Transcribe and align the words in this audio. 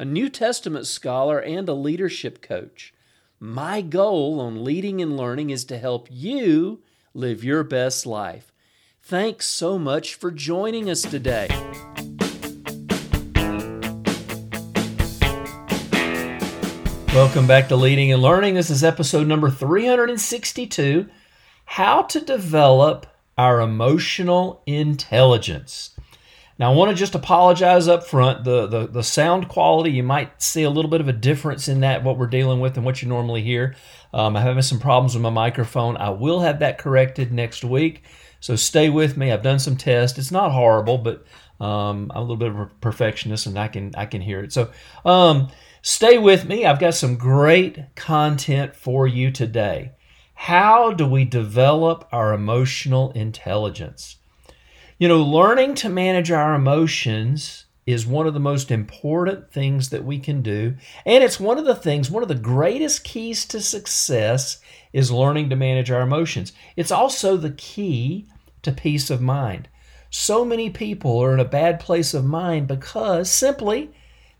a 0.00 0.04
New 0.04 0.28
Testament 0.28 0.86
scholar, 0.86 1.40
and 1.40 1.68
a 1.68 1.74
leadership 1.74 2.40
coach. 2.40 2.94
My 3.40 3.80
goal 3.80 4.40
on 4.40 4.62
leading 4.62 5.02
and 5.02 5.16
learning 5.16 5.50
is 5.50 5.64
to 5.64 5.78
help 5.78 6.06
you 6.08 6.82
live 7.14 7.42
your 7.42 7.64
best 7.64 8.06
life. 8.06 8.52
Thanks 9.02 9.46
so 9.46 9.76
much 9.76 10.14
for 10.14 10.30
joining 10.30 10.88
us 10.88 11.02
today. 11.02 11.48
Welcome 17.12 17.48
back 17.48 17.66
to 17.68 17.74
Leading 17.74 18.12
and 18.12 18.22
Learning. 18.22 18.54
This 18.54 18.70
is 18.70 18.84
episode 18.84 19.26
number 19.26 19.50
362 19.50 21.08
How 21.64 22.02
to 22.02 22.20
Develop 22.20 23.06
Our 23.36 23.60
Emotional 23.60 24.62
Intelligence. 24.64 25.98
Now, 26.58 26.72
I 26.72 26.74
want 26.74 26.90
to 26.90 26.96
just 26.96 27.14
apologize 27.14 27.86
up 27.86 28.04
front. 28.06 28.44
The, 28.44 28.66
the, 28.66 28.86
the 28.88 29.02
sound 29.02 29.48
quality, 29.48 29.92
you 29.92 30.02
might 30.02 30.42
see 30.42 30.64
a 30.64 30.70
little 30.70 30.90
bit 30.90 31.00
of 31.00 31.08
a 31.08 31.12
difference 31.12 31.68
in 31.68 31.80
that, 31.80 32.02
what 32.02 32.18
we're 32.18 32.26
dealing 32.26 32.60
with, 32.60 32.76
and 32.76 32.84
what 32.84 33.00
you 33.00 33.08
normally 33.08 33.42
hear. 33.42 33.76
Um, 34.12 34.36
I'm 34.36 34.42
having 34.42 34.62
some 34.62 34.80
problems 34.80 35.14
with 35.14 35.22
my 35.22 35.30
microphone. 35.30 35.96
I 35.96 36.10
will 36.10 36.40
have 36.40 36.58
that 36.58 36.78
corrected 36.78 37.32
next 37.32 37.64
week. 37.64 38.02
So 38.40 38.56
stay 38.56 38.90
with 38.90 39.16
me. 39.16 39.30
I've 39.30 39.42
done 39.42 39.58
some 39.58 39.76
tests. 39.76 40.18
It's 40.18 40.32
not 40.32 40.52
horrible, 40.52 40.98
but 40.98 41.24
um, 41.60 42.10
I'm 42.14 42.16
a 42.16 42.20
little 42.20 42.36
bit 42.36 42.50
of 42.50 42.58
a 42.58 42.66
perfectionist, 42.80 43.46
and 43.46 43.58
I 43.58 43.68
can 43.68 43.92
I 43.96 44.06
can 44.06 44.20
hear 44.20 44.40
it. 44.40 44.52
So 44.52 44.70
um, 45.04 45.48
Stay 45.82 46.18
with 46.18 46.44
me. 46.44 46.64
I've 46.66 46.80
got 46.80 46.94
some 46.94 47.16
great 47.16 47.94
content 47.94 48.74
for 48.74 49.06
you 49.06 49.30
today. 49.30 49.92
How 50.34 50.92
do 50.92 51.06
we 51.06 51.24
develop 51.24 52.08
our 52.12 52.32
emotional 52.34 53.10
intelligence? 53.12 54.16
You 54.98 55.06
know, 55.06 55.22
learning 55.22 55.76
to 55.76 55.88
manage 55.88 56.32
our 56.32 56.54
emotions 56.54 57.66
is 57.86 58.04
one 58.04 58.26
of 58.26 58.34
the 58.34 58.40
most 58.40 58.72
important 58.72 59.52
things 59.52 59.90
that 59.90 60.04
we 60.04 60.18
can 60.18 60.42
do. 60.42 60.74
And 61.06 61.22
it's 61.22 61.38
one 61.38 61.56
of 61.56 61.64
the 61.64 61.76
things, 61.76 62.10
one 62.10 62.24
of 62.24 62.28
the 62.28 62.34
greatest 62.34 63.04
keys 63.04 63.44
to 63.46 63.60
success 63.60 64.60
is 64.92 65.12
learning 65.12 65.50
to 65.50 65.56
manage 65.56 65.92
our 65.92 66.00
emotions. 66.00 66.52
It's 66.74 66.90
also 66.90 67.36
the 67.36 67.52
key 67.52 68.26
to 68.62 68.72
peace 68.72 69.08
of 69.08 69.22
mind. 69.22 69.68
So 70.10 70.44
many 70.44 70.68
people 70.68 71.22
are 71.22 71.32
in 71.32 71.38
a 71.38 71.44
bad 71.44 71.78
place 71.78 72.12
of 72.12 72.24
mind 72.24 72.66
because 72.66 73.30
simply 73.30 73.92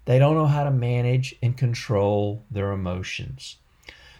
they 0.06 0.18
don't 0.18 0.34
know 0.34 0.46
how 0.46 0.64
to 0.64 0.72
manage 0.72 1.36
and 1.40 1.56
control 1.56 2.44
their 2.50 2.72
emotions. 2.72 3.58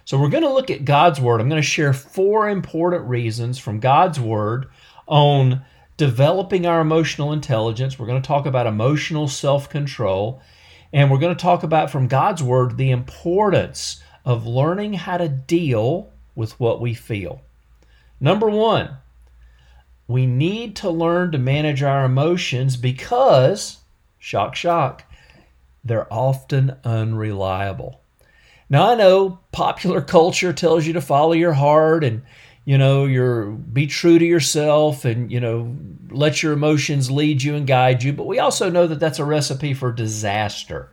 So, 0.05 0.19
we're 0.19 0.31
going 0.31 0.45
to 0.45 0.53
look 0.53 0.71
at 0.71 0.87
God's 0.87 1.21
Word. 1.21 1.41
I'm 1.41 1.51
going 1.51 1.61
to 1.61 1.67
share 1.67 1.93
four 1.93 2.49
important 2.49 3.05
reasons 3.09 3.59
from 3.59 3.81
God's 3.81 4.19
Word 4.19 4.71
on 5.07 5.65
developing 5.99 6.65
our 6.65 6.81
emotional 6.81 7.35
intelligence. 7.35 7.99
We're 7.99 8.07
going 8.07 8.23
to 8.23 8.27
talk 8.27 8.47
about 8.47 8.67
emotional 8.67 9.29
self 9.29 9.69
control. 9.69 10.41
And 10.91 11.11
we're 11.11 11.19
going 11.19 11.37
to 11.37 11.43
talk 11.43 11.63
about 11.63 11.91
from 11.91 12.09
God's 12.09 12.43
Word 12.43 12.79
the 12.79 12.91
importance 12.91 14.03
of 14.25 14.47
learning 14.47 14.95
how 14.95 15.19
to 15.19 15.29
deal 15.29 16.11
with 16.35 16.59
what 16.59 16.81
we 16.81 16.95
feel. 16.95 17.43
Number 18.21 18.49
one, 18.49 18.97
we 20.07 20.25
need 20.25 20.77
to 20.77 20.89
learn 20.89 21.33
to 21.33 21.39
manage 21.39 21.83
our 21.83 22.07
emotions 22.07 22.79
because, 22.79 23.79
shock, 24.19 24.57
shock, 24.57 25.05
they're 25.85 26.13
often 26.13 26.77
unreliable. 26.85 28.01
Now 28.71 28.93
I 28.93 28.95
know 28.95 29.41
popular 29.53 30.01
culture 30.17 30.53
tells 30.53 30.87
you 30.87 30.95
to 30.95 31.01
follow 31.01 31.33
your 31.33 31.53
heart 31.53 32.03
and 32.05 32.23
you 32.69 32.77
know 32.77 33.07
you're 33.07 33.47
be 33.47 33.87
true 33.87 34.19
to 34.19 34.25
yourself 34.25 35.07
and 35.07 35.33
you 35.33 35.41
know 35.41 35.75
let 36.11 36.43
your 36.43 36.53
emotions 36.53 37.11
lead 37.11 37.43
you 37.43 37.55
and 37.55 37.67
guide 37.67 38.03
you 38.03 38.13
but 38.13 38.27
we 38.27 38.39
also 38.39 38.69
know 38.69 38.87
that 38.87 39.01
that's 39.01 39.19
a 39.19 39.25
recipe 39.25 39.73
for 39.73 39.91
disaster 39.91 40.91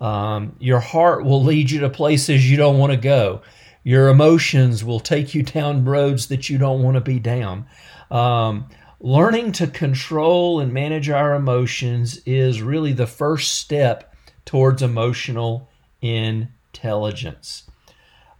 um, 0.00 0.56
your 0.58 0.80
heart 0.80 1.24
will 1.24 1.42
lead 1.42 1.70
you 1.70 1.78
to 1.80 1.88
places 1.88 2.50
you 2.50 2.56
don't 2.56 2.78
want 2.78 2.90
to 2.92 2.98
go 2.98 3.40
your 3.84 4.08
emotions 4.08 4.82
will 4.82 4.98
take 4.98 5.34
you 5.34 5.42
down 5.42 5.84
roads 5.84 6.26
that 6.26 6.50
you 6.50 6.58
don't 6.58 6.82
want 6.82 6.96
to 6.96 7.00
be 7.00 7.20
down 7.20 7.64
um, 8.10 8.68
learning 9.00 9.52
to 9.52 9.66
control 9.68 10.58
and 10.58 10.72
manage 10.72 11.08
our 11.10 11.34
emotions 11.34 12.20
is 12.26 12.60
really 12.60 12.92
the 12.92 13.06
first 13.06 13.54
step 13.54 14.14
towards 14.44 14.82
emotional 14.82 15.68
intelligence. 16.00 17.64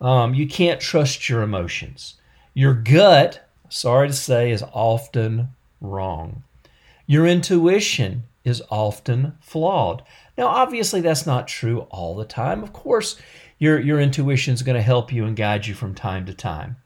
Um, 0.00 0.34
you 0.34 0.48
can't 0.48 0.80
trust 0.80 1.28
your 1.28 1.42
emotions. 1.42 2.14
Your 2.54 2.74
gut, 2.74 3.48
sorry 3.68 4.08
to 4.08 4.14
say, 4.14 4.52
is 4.52 4.62
often 4.72 5.48
wrong. 5.80 6.44
Your 7.04 7.26
intuition 7.26 8.22
is 8.44 8.62
often 8.70 9.36
flawed. 9.40 10.02
Now, 10.38 10.46
obviously, 10.46 11.00
that's 11.00 11.26
not 11.26 11.48
true 11.48 11.80
all 11.90 12.14
the 12.14 12.24
time. 12.24 12.62
Of 12.62 12.72
course, 12.72 13.16
your, 13.58 13.80
your 13.80 14.00
intuition 14.00 14.54
is 14.54 14.62
going 14.62 14.76
to 14.76 14.82
help 14.82 15.12
you 15.12 15.24
and 15.24 15.36
guide 15.36 15.66
you 15.66 15.74
from 15.74 15.94
time 15.94 16.26
to 16.26 16.34
time. 16.34 16.76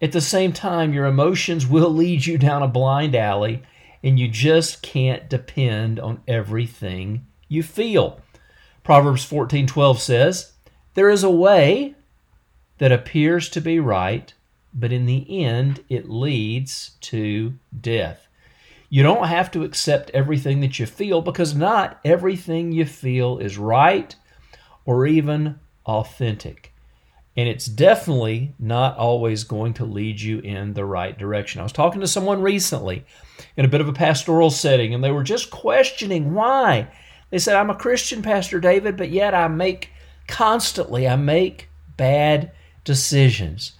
At 0.00 0.12
the 0.12 0.20
same 0.20 0.52
time, 0.52 0.94
your 0.94 1.06
emotions 1.06 1.66
will 1.66 1.90
lead 1.90 2.24
you 2.24 2.38
down 2.38 2.62
a 2.62 2.68
blind 2.68 3.16
alley, 3.16 3.62
and 4.02 4.18
you 4.18 4.28
just 4.28 4.80
can't 4.80 5.28
depend 5.28 5.98
on 5.98 6.22
everything 6.28 7.26
you 7.48 7.62
feel. 7.62 8.20
Proverbs 8.84 9.24
14:12 9.24 9.98
says, 9.98 10.52
"There 10.94 11.10
is 11.10 11.22
a 11.22 11.30
way 11.30 11.96
that 12.78 12.92
appears 12.92 13.48
to 13.50 13.60
be 13.60 13.78
right, 13.78 14.32
but 14.72 14.92
in 14.92 15.06
the 15.06 15.44
end 15.44 15.84
it 15.88 16.08
leads 16.08 16.92
to 17.00 17.54
death." 17.80 18.26
You 18.88 19.04
don't 19.04 19.28
have 19.28 19.52
to 19.52 19.62
accept 19.62 20.10
everything 20.10 20.60
that 20.60 20.80
you 20.80 20.86
feel 20.86 21.22
because 21.22 21.54
not 21.54 22.00
everything 22.04 22.72
you 22.72 22.84
feel 22.84 23.38
is 23.38 23.56
right 23.56 24.14
or 24.84 25.06
even 25.06 25.60
authentic. 25.86 26.74
And 27.36 27.48
it's 27.48 27.66
definitely 27.66 28.54
not 28.58 28.98
always 28.98 29.44
going 29.44 29.74
to 29.74 29.84
lead 29.84 30.20
you 30.20 30.40
in 30.40 30.74
the 30.74 30.84
right 30.84 31.16
direction. 31.16 31.60
I 31.60 31.62
was 31.62 31.72
talking 31.72 32.00
to 32.00 32.08
someone 32.08 32.42
recently 32.42 33.04
in 33.56 33.64
a 33.64 33.68
bit 33.68 33.80
of 33.80 33.88
a 33.88 33.92
pastoral 33.92 34.50
setting, 34.50 34.92
and 34.92 35.02
they 35.02 35.12
were 35.12 35.22
just 35.22 35.50
questioning 35.50 36.34
why 36.34 36.88
they 37.30 37.38
said, 37.38 37.54
I'm 37.54 37.70
a 37.70 37.76
Christian, 37.76 38.22
Pastor 38.22 38.58
David, 38.58 38.96
but 38.96 39.10
yet 39.10 39.34
I 39.34 39.46
make 39.46 39.90
constantly, 40.26 41.06
I 41.06 41.14
make 41.14 41.68
bad 41.96 42.50
decisions. 42.84 43.72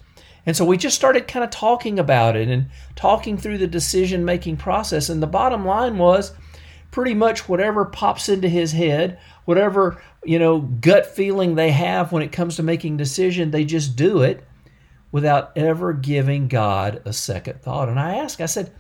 And 0.50 0.56
so 0.56 0.64
we 0.64 0.78
just 0.78 0.96
started 0.96 1.28
kind 1.28 1.44
of 1.44 1.50
talking 1.50 2.00
about 2.00 2.34
it 2.34 2.48
and 2.48 2.70
talking 2.96 3.38
through 3.38 3.58
the 3.58 3.68
decision 3.68 4.24
making 4.24 4.56
process. 4.56 5.08
And 5.08 5.22
the 5.22 5.28
bottom 5.28 5.64
line 5.64 5.96
was 5.96 6.32
pretty 6.90 7.14
much 7.14 7.48
whatever 7.48 7.84
pops 7.84 8.28
into 8.28 8.48
his 8.48 8.72
head, 8.72 9.20
whatever, 9.44 10.02
you 10.24 10.40
know, 10.40 10.58
gut 10.58 11.06
feeling 11.06 11.54
they 11.54 11.70
have 11.70 12.10
when 12.10 12.24
it 12.24 12.32
comes 12.32 12.56
to 12.56 12.64
making 12.64 12.96
decision, 12.96 13.52
they 13.52 13.64
just 13.64 13.94
do 13.94 14.22
it 14.22 14.44
without 15.12 15.56
ever 15.56 15.92
giving 15.92 16.48
God 16.48 17.00
a 17.04 17.12
second 17.12 17.62
thought. 17.62 17.88
And 17.88 18.00
I 18.00 18.16
asked, 18.16 18.40
I 18.40 18.46
said, 18.46 18.72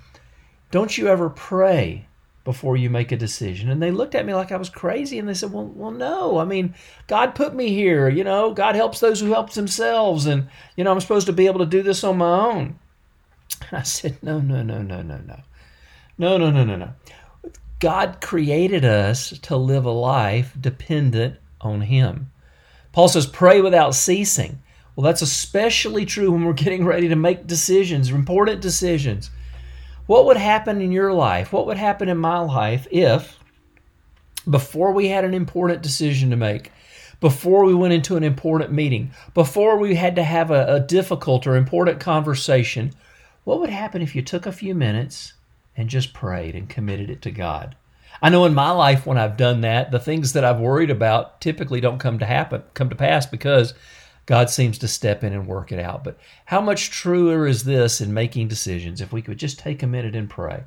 don't 0.72 0.98
you 0.98 1.06
ever 1.06 1.30
pray 1.30 2.08
before 2.50 2.76
you 2.76 2.90
make 2.90 3.12
a 3.12 3.16
decision. 3.16 3.70
And 3.70 3.80
they 3.80 3.92
looked 3.92 4.16
at 4.16 4.26
me 4.26 4.34
like 4.34 4.50
I 4.50 4.56
was 4.56 4.68
crazy 4.68 5.20
and 5.20 5.28
they 5.28 5.34
said, 5.34 5.52
Well, 5.52 5.66
well, 5.66 5.92
no. 5.92 6.38
I 6.38 6.44
mean, 6.44 6.74
God 7.06 7.36
put 7.36 7.54
me 7.54 7.68
here. 7.68 8.08
You 8.08 8.24
know, 8.24 8.52
God 8.52 8.74
helps 8.74 8.98
those 8.98 9.20
who 9.20 9.30
help 9.30 9.52
themselves. 9.52 10.26
And, 10.26 10.48
you 10.74 10.82
know, 10.82 10.90
I'm 10.90 11.00
supposed 11.00 11.28
to 11.28 11.32
be 11.32 11.46
able 11.46 11.60
to 11.60 11.66
do 11.66 11.80
this 11.82 12.02
on 12.02 12.18
my 12.18 12.40
own. 12.40 12.76
I 13.70 13.82
said, 13.82 14.18
No, 14.20 14.40
no, 14.40 14.64
no, 14.64 14.82
no, 14.82 15.00
no, 15.00 15.18
no. 15.18 15.40
No, 16.18 16.38
no, 16.38 16.50
no, 16.50 16.64
no, 16.64 16.74
no. 16.74 16.92
God 17.78 18.20
created 18.20 18.84
us 18.84 19.30
to 19.42 19.56
live 19.56 19.84
a 19.84 19.92
life 19.92 20.52
dependent 20.60 21.36
on 21.60 21.82
Him. 21.82 22.32
Paul 22.92 23.06
says, 23.06 23.26
Pray 23.26 23.60
without 23.60 23.94
ceasing. 23.94 24.60
Well, 24.96 25.04
that's 25.04 25.22
especially 25.22 26.04
true 26.04 26.32
when 26.32 26.44
we're 26.44 26.52
getting 26.52 26.84
ready 26.84 27.06
to 27.08 27.16
make 27.16 27.46
decisions, 27.46 28.10
important 28.10 28.60
decisions. 28.60 29.30
What 30.10 30.26
would 30.26 30.38
happen 30.38 30.80
in 30.80 30.90
your 30.90 31.12
life? 31.12 31.52
What 31.52 31.68
would 31.68 31.76
happen 31.76 32.08
in 32.08 32.18
my 32.18 32.40
life 32.40 32.88
if, 32.90 33.38
before 34.50 34.90
we 34.90 35.06
had 35.06 35.24
an 35.24 35.34
important 35.34 35.82
decision 35.82 36.30
to 36.30 36.36
make, 36.36 36.72
before 37.20 37.64
we 37.64 37.76
went 37.76 37.94
into 37.94 38.16
an 38.16 38.24
important 38.24 38.72
meeting, 38.72 39.12
before 39.34 39.78
we 39.78 39.94
had 39.94 40.16
to 40.16 40.24
have 40.24 40.50
a, 40.50 40.66
a 40.66 40.80
difficult 40.80 41.46
or 41.46 41.54
important 41.54 42.00
conversation, 42.00 42.92
what 43.44 43.60
would 43.60 43.70
happen 43.70 44.02
if 44.02 44.16
you 44.16 44.20
took 44.20 44.46
a 44.46 44.50
few 44.50 44.74
minutes 44.74 45.34
and 45.76 45.88
just 45.88 46.12
prayed 46.12 46.56
and 46.56 46.68
committed 46.68 47.08
it 47.08 47.22
to 47.22 47.30
God? 47.30 47.76
I 48.20 48.30
know 48.30 48.46
in 48.46 48.52
my 48.52 48.72
life 48.72 49.06
when 49.06 49.16
I've 49.16 49.36
done 49.36 49.60
that, 49.60 49.92
the 49.92 50.00
things 50.00 50.32
that 50.32 50.44
I've 50.44 50.58
worried 50.58 50.90
about 50.90 51.40
typically 51.40 51.80
don't 51.80 52.00
come 52.00 52.18
to 52.18 52.26
happen, 52.26 52.64
come 52.74 52.90
to 52.90 52.96
pass 52.96 53.26
because 53.26 53.74
God 54.30 54.48
seems 54.48 54.78
to 54.78 54.86
step 54.86 55.24
in 55.24 55.32
and 55.32 55.48
work 55.48 55.72
it 55.72 55.80
out. 55.80 56.04
But 56.04 56.16
how 56.44 56.60
much 56.60 56.92
truer 56.92 57.48
is 57.48 57.64
this 57.64 58.00
in 58.00 58.14
making 58.14 58.46
decisions 58.46 59.00
if 59.00 59.12
we 59.12 59.22
could 59.22 59.38
just 59.38 59.58
take 59.58 59.82
a 59.82 59.88
minute 59.88 60.14
and 60.14 60.30
pray? 60.30 60.62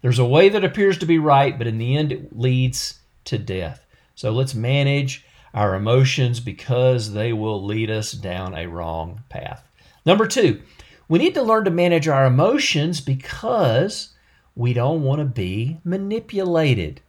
There's 0.00 0.18
a 0.18 0.24
way 0.24 0.48
that 0.48 0.64
appears 0.64 0.96
to 0.96 1.04
be 1.04 1.18
right, 1.18 1.58
but 1.58 1.66
in 1.66 1.76
the 1.76 1.94
end 1.94 2.10
it 2.10 2.34
leads 2.34 3.00
to 3.26 3.36
death. 3.36 3.84
So 4.14 4.30
let's 4.30 4.54
manage 4.54 5.26
our 5.52 5.74
emotions 5.74 6.40
because 6.40 7.12
they 7.12 7.34
will 7.34 7.62
lead 7.62 7.90
us 7.90 8.12
down 8.12 8.54
a 8.54 8.66
wrong 8.66 9.22
path. 9.28 9.62
Number 10.06 10.26
two, 10.26 10.62
we 11.06 11.18
need 11.18 11.34
to 11.34 11.42
learn 11.42 11.66
to 11.66 11.70
manage 11.70 12.08
our 12.08 12.24
emotions 12.24 13.02
because 13.02 14.14
we 14.56 14.72
don't 14.72 15.02
want 15.02 15.18
to 15.18 15.26
be 15.26 15.76
manipulated. 15.84 17.02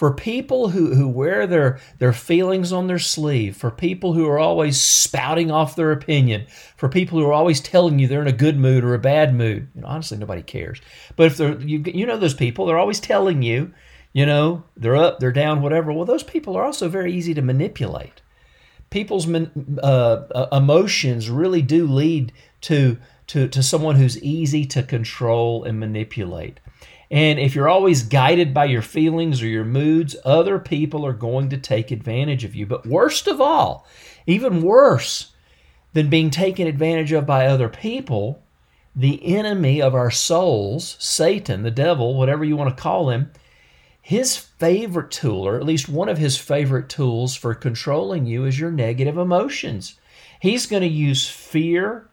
For 0.00 0.14
people 0.14 0.70
who, 0.70 0.94
who 0.94 1.06
wear 1.06 1.46
their, 1.46 1.78
their 1.98 2.14
feelings 2.14 2.72
on 2.72 2.86
their 2.86 2.98
sleeve, 2.98 3.54
for 3.54 3.70
people 3.70 4.14
who 4.14 4.26
are 4.26 4.38
always 4.38 4.80
spouting 4.80 5.50
off 5.50 5.76
their 5.76 5.92
opinion, 5.92 6.46
for 6.78 6.88
people 6.88 7.18
who 7.18 7.26
are 7.26 7.34
always 7.34 7.60
telling 7.60 7.98
you 7.98 8.08
they're 8.08 8.22
in 8.22 8.26
a 8.26 8.32
good 8.32 8.56
mood 8.56 8.82
or 8.82 8.94
a 8.94 8.98
bad 8.98 9.34
mood, 9.34 9.68
you 9.74 9.82
know, 9.82 9.86
honestly, 9.86 10.16
nobody 10.16 10.40
cares. 10.40 10.80
But 11.16 11.26
if 11.26 11.36
they're, 11.36 11.60
you, 11.60 11.82
you 11.84 12.06
know 12.06 12.16
those 12.16 12.32
people, 12.32 12.64
they're 12.64 12.78
always 12.78 12.98
telling 12.98 13.42
you, 13.42 13.74
you 14.14 14.24
know, 14.24 14.64
they're 14.74 14.96
up, 14.96 15.20
they're 15.20 15.32
down, 15.32 15.60
whatever. 15.60 15.92
Well, 15.92 16.06
those 16.06 16.22
people 16.22 16.56
are 16.56 16.64
also 16.64 16.88
very 16.88 17.12
easy 17.12 17.34
to 17.34 17.42
manipulate. 17.42 18.22
People's 18.88 19.28
uh, 19.30 19.82
uh, 19.82 20.48
emotions 20.50 21.28
really 21.28 21.60
do 21.60 21.86
lead 21.86 22.32
to, 22.62 22.96
to, 23.26 23.48
to 23.48 23.62
someone 23.62 23.96
who's 23.96 24.18
easy 24.22 24.64
to 24.64 24.82
control 24.82 25.62
and 25.62 25.78
manipulate. 25.78 26.58
And 27.10 27.40
if 27.40 27.54
you're 27.54 27.68
always 27.68 28.04
guided 28.04 28.54
by 28.54 28.66
your 28.66 28.82
feelings 28.82 29.42
or 29.42 29.48
your 29.48 29.64
moods, 29.64 30.14
other 30.24 30.58
people 30.58 31.04
are 31.04 31.12
going 31.12 31.48
to 31.50 31.58
take 31.58 31.90
advantage 31.90 32.44
of 32.44 32.54
you. 32.54 32.66
But 32.66 32.86
worst 32.86 33.26
of 33.26 33.40
all, 33.40 33.86
even 34.26 34.62
worse 34.62 35.32
than 35.92 36.08
being 36.08 36.30
taken 36.30 36.68
advantage 36.68 37.10
of 37.10 37.26
by 37.26 37.46
other 37.46 37.68
people, 37.68 38.42
the 38.94 39.36
enemy 39.36 39.82
of 39.82 39.94
our 39.94 40.10
souls, 40.10 40.96
Satan, 41.00 41.62
the 41.62 41.70
devil, 41.70 42.14
whatever 42.16 42.44
you 42.44 42.56
want 42.56 42.76
to 42.76 42.80
call 42.82 43.10
him, 43.10 43.32
his 44.00 44.36
favorite 44.36 45.10
tool, 45.10 45.46
or 45.46 45.56
at 45.56 45.66
least 45.66 45.88
one 45.88 46.08
of 46.08 46.18
his 46.18 46.38
favorite 46.38 46.88
tools 46.88 47.34
for 47.34 47.54
controlling 47.54 48.26
you, 48.26 48.44
is 48.44 48.58
your 48.58 48.70
negative 48.70 49.18
emotions. 49.18 49.98
He's 50.40 50.66
going 50.66 50.82
to 50.82 50.88
use 50.88 51.28
fear, 51.28 52.08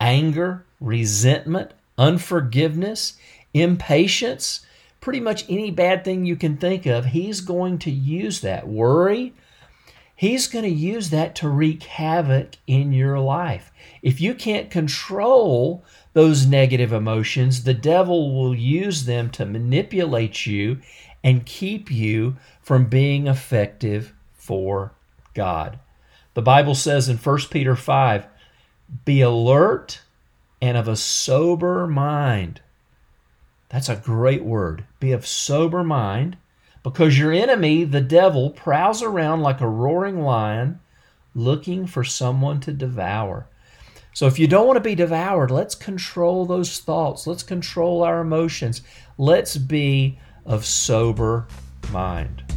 anger, 0.00 0.64
resentment, 0.80 1.72
unforgiveness 1.98 3.18
impatience, 3.54 4.66
pretty 5.00 5.20
much 5.20 5.44
any 5.48 5.70
bad 5.70 6.04
thing 6.04 6.24
you 6.24 6.36
can 6.36 6.56
think 6.56 6.84
of, 6.86 7.06
he's 7.06 7.40
going 7.40 7.78
to 7.78 7.90
use 7.90 8.40
that. 8.40 8.68
Worry, 8.68 9.32
he's 10.16 10.46
going 10.46 10.64
to 10.64 10.70
use 10.70 11.10
that 11.10 11.34
to 11.36 11.48
wreak 11.48 11.84
havoc 11.84 12.56
in 12.66 12.92
your 12.92 13.18
life. 13.18 13.72
If 14.02 14.20
you 14.20 14.34
can't 14.34 14.70
control 14.70 15.84
those 16.12 16.46
negative 16.46 16.92
emotions, 16.92 17.64
the 17.64 17.74
devil 17.74 18.34
will 18.34 18.54
use 18.54 19.04
them 19.04 19.30
to 19.30 19.46
manipulate 19.46 20.46
you 20.46 20.80
and 21.22 21.46
keep 21.46 21.90
you 21.90 22.36
from 22.60 22.86
being 22.86 23.26
effective 23.26 24.12
for 24.34 24.92
God. 25.32 25.78
The 26.34 26.42
Bible 26.42 26.74
says 26.74 27.08
in 27.08 27.16
1 27.16 27.38
Peter 27.50 27.76
5 27.76 28.26
be 29.04 29.20
alert 29.20 30.02
and 30.60 30.76
of 30.76 30.88
a 30.88 30.96
sober 30.96 31.86
mind. 31.86 32.60
That's 33.74 33.88
a 33.88 33.96
great 33.96 34.44
word. 34.44 34.84
Be 35.00 35.10
of 35.10 35.26
sober 35.26 35.82
mind, 35.82 36.36
because 36.84 37.18
your 37.18 37.32
enemy, 37.32 37.82
the 37.82 38.00
devil, 38.00 38.50
prowls 38.50 39.02
around 39.02 39.40
like 39.40 39.60
a 39.60 39.66
roaring 39.68 40.20
lion 40.20 40.78
looking 41.34 41.88
for 41.88 42.04
someone 42.04 42.60
to 42.60 42.72
devour. 42.72 43.48
So 44.12 44.28
if 44.28 44.38
you 44.38 44.46
don't 44.46 44.68
want 44.68 44.76
to 44.76 44.80
be 44.80 44.94
devoured, 44.94 45.50
let's 45.50 45.74
control 45.74 46.46
those 46.46 46.78
thoughts. 46.78 47.26
Let's 47.26 47.42
control 47.42 48.04
our 48.04 48.20
emotions. 48.20 48.80
Let's 49.18 49.56
be 49.56 50.20
of 50.46 50.64
sober 50.64 51.48
mind. 51.90 52.53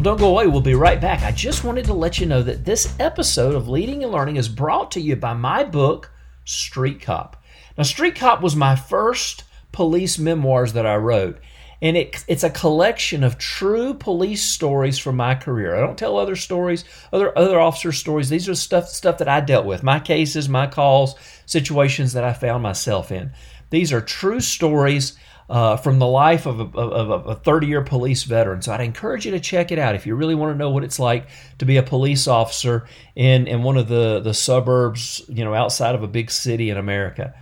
Well, 0.00 0.16
don't 0.16 0.18
go 0.18 0.30
away. 0.30 0.46
We'll 0.46 0.62
be 0.62 0.74
right 0.74 0.98
back. 0.98 1.24
I 1.24 1.30
just 1.30 1.62
wanted 1.62 1.84
to 1.84 1.92
let 1.92 2.18
you 2.18 2.24
know 2.24 2.42
that 2.42 2.64
this 2.64 2.98
episode 2.98 3.54
of 3.54 3.68
Leading 3.68 4.02
and 4.02 4.10
Learning 4.10 4.36
is 4.36 4.48
brought 4.48 4.92
to 4.92 5.00
you 5.00 5.14
by 5.14 5.34
my 5.34 5.62
book, 5.62 6.10
Street 6.46 7.02
Cop. 7.02 7.44
Now, 7.76 7.84
Street 7.84 8.14
Cop 8.14 8.40
was 8.40 8.56
my 8.56 8.76
first 8.76 9.44
police 9.72 10.18
memoirs 10.18 10.72
that 10.72 10.86
I 10.86 10.96
wrote. 10.96 11.38
And 11.82 11.98
it, 11.98 12.24
it's 12.28 12.44
a 12.44 12.48
collection 12.48 13.22
of 13.22 13.36
true 13.36 13.92
police 13.92 14.42
stories 14.42 14.96
from 14.96 15.16
my 15.16 15.34
career. 15.34 15.76
I 15.76 15.80
don't 15.80 15.98
tell 15.98 16.16
other 16.16 16.34
stories, 16.34 16.82
other 17.12 17.36
other 17.36 17.60
officer 17.60 17.92
stories. 17.92 18.30
These 18.30 18.48
are 18.48 18.54
stuff 18.54 18.88
stuff 18.88 19.18
that 19.18 19.28
I 19.28 19.40
dealt 19.40 19.66
with, 19.66 19.82
my 19.82 20.00
cases, 20.00 20.48
my 20.48 20.66
calls, 20.66 21.14
situations 21.44 22.14
that 22.14 22.24
I 22.24 22.32
found 22.32 22.62
myself 22.62 23.12
in. 23.12 23.32
These 23.68 23.92
are 23.92 24.00
true 24.00 24.40
stories 24.40 25.18
uh, 25.50 25.76
from 25.76 25.98
the 25.98 26.06
life 26.06 26.46
of 26.46 26.60
a, 26.60 26.78
of 26.78 27.26
a 27.26 27.34
30 27.34 27.66
year 27.66 27.82
police 27.82 28.22
veteran. 28.22 28.62
So 28.62 28.72
I'd 28.72 28.80
encourage 28.80 29.26
you 29.26 29.32
to 29.32 29.40
check 29.40 29.72
it 29.72 29.80
out 29.80 29.96
if 29.96 30.06
you 30.06 30.14
really 30.14 30.36
want 30.36 30.54
to 30.54 30.56
know 30.56 30.70
what 30.70 30.84
it's 30.84 31.00
like 31.00 31.26
to 31.58 31.66
be 31.66 31.76
a 31.76 31.82
police 31.82 32.28
officer 32.28 32.86
in, 33.16 33.48
in 33.48 33.64
one 33.64 33.76
of 33.76 33.88
the, 33.88 34.20
the 34.20 34.32
suburbs, 34.32 35.20
you 35.28 35.44
know, 35.44 35.52
outside 35.52 35.96
of 35.96 36.04
a 36.04 36.08
big 36.08 36.30
city 36.30 36.70
in 36.70 36.76
America. 36.76 37.34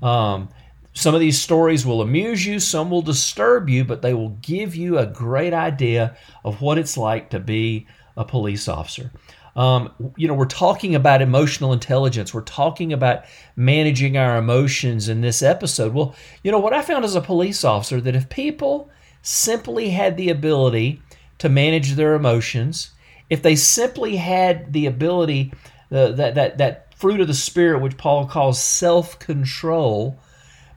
Um, 0.00 0.48
some 0.92 1.12
of 1.12 1.20
these 1.20 1.40
stories 1.40 1.84
will 1.84 2.02
amuse 2.02 2.46
you, 2.46 2.60
some 2.60 2.88
will 2.88 3.02
disturb 3.02 3.68
you, 3.68 3.84
but 3.84 4.00
they 4.00 4.14
will 4.14 4.30
give 4.30 4.76
you 4.76 4.98
a 4.98 5.06
great 5.06 5.52
idea 5.52 6.16
of 6.44 6.62
what 6.62 6.78
it's 6.78 6.96
like 6.96 7.30
to 7.30 7.40
be 7.40 7.88
a 8.16 8.24
police 8.24 8.68
officer. 8.68 9.10
Um, 9.56 10.12
you 10.16 10.28
know, 10.28 10.34
we're 10.34 10.44
talking 10.44 10.94
about 10.94 11.22
emotional 11.22 11.72
intelligence. 11.72 12.34
We're 12.34 12.42
talking 12.42 12.92
about 12.92 13.24
managing 13.56 14.18
our 14.18 14.36
emotions 14.36 15.08
in 15.08 15.22
this 15.22 15.42
episode. 15.42 15.94
Well, 15.94 16.14
you 16.44 16.52
know, 16.52 16.58
what 16.58 16.74
I 16.74 16.82
found 16.82 17.04
as 17.06 17.14
a 17.14 17.22
police 17.22 17.64
officer 17.64 18.00
that 18.02 18.14
if 18.14 18.28
people 18.28 18.90
simply 19.22 19.88
had 19.90 20.18
the 20.18 20.28
ability 20.28 21.00
to 21.38 21.48
manage 21.48 21.94
their 21.94 22.14
emotions, 22.14 22.90
if 23.30 23.42
they 23.42 23.56
simply 23.56 24.16
had 24.16 24.74
the 24.74 24.86
ability, 24.86 25.52
that, 25.88 26.34
that, 26.34 26.58
that 26.58 26.94
fruit 26.94 27.20
of 27.20 27.26
the 27.26 27.34
Spirit, 27.34 27.80
which 27.80 27.96
Paul 27.96 28.26
calls 28.26 28.62
self 28.62 29.18
control, 29.18 30.20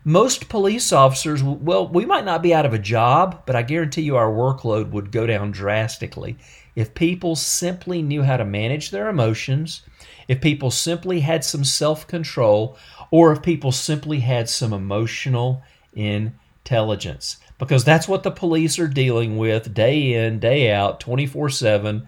most 0.05 0.47
police 0.47 0.93
officers, 0.93 1.43
well, 1.43 1.87
we 1.87 2.05
might 2.05 2.25
not 2.25 2.41
be 2.41 2.53
out 2.53 2.65
of 2.65 2.73
a 2.73 2.79
job, 2.79 3.43
but 3.45 3.57
I 3.57 3.61
guarantee 3.61 4.03
you 4.03 4.15
our 4.15 4.31
workload 4.31 4.91
would 4.91 5.11
go 5.11 5.27
down 5.27 5.51
drastically 5.51 6.37
if 6.75 6.93
people 6.93 7.35
simply 7.35 8.01
knew 8.01 8.23
how 8.23 8.37
to 8.37 8.45
manage 8.45 8.91
their 8.91 9.09
emotions, 9.09 9.81
if 10.27 10.41
people 10.41 10.71
simply 10.71 11.21
had 11.21 11.43
some 11.43 11.63
self 11.63 12.07
control, 12.07 12.77
or 13.11 13.31
if 13.31 13.41
people 13.41 13.71
simply 13.71 14.19
had 14.19 14.49
some 14.49 14.73
emotional 14.73 15.63
intelligence. 15.93 17.37
Because 17.57 17.83
that's 17.83 18.07
what 18.07 18.23
the 18.23 18.31
police 18.31 18.79
are 18.79 18.87
dealing 18.87 19.37
with 19.37 19.73
day 19.73 20.13
in, 20.13 20.39
day 20.39 20.71
out, 20.71 20.99
24 20.99 21.49
7. 21.49 22.07